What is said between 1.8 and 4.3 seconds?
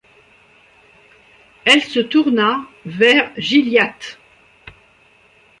se tourna vers Gilliatt.